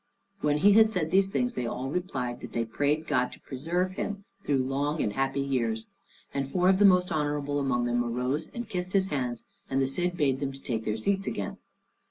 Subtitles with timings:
[0.39, 3.91] When he had said these things, they all replied that they prayed God to preserve
[3.91, 5.85] him through long and happy years;
[6.33, 9.87] and four of the most honorable among them arose and kissed his hands, and the
[9.87, 11.59] Cid bade them take their seats again.